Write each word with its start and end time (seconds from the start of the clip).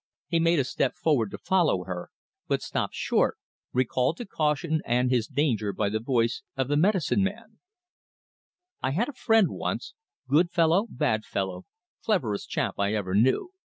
He 0.27 0.39
made 0.39 0.57
a 0.57 0.63
step 0.63 0.95
forward 0.95 1.29
to 1.29 1.37
follow 1.37 1.83
her, 1.83 2.09
but 2.47 2.63
stopped 2.63 2.95
short, 2.95 3.37
recalled 3.71 4.17
to 4.17 4.25
caution 4.25 4.81
and 4.83 5.11
his 5.11 5.27
danger 5.27 5.71
by 5.71 5.89
the 5.89 5.99
voice 5.99 6.41
of 6.57 6.69
the 6.69 6.75
medicine 6.75 7.23
man: 7.23 7.59
"I 8.81 8.93
had 8.93 9.09
a 9.09 9.13
friend 9.13 9.49
once 9.51 9.93
good 10.27 10.49
fellow, 10.49 10.87
bad 10.89 11.23
fellow, 11.23 11.67
cleverest 12.03 12.49
chap 12.49 12.79
I 12.79 12.95
ever 12.95 13.13
knew. 13.13 13.51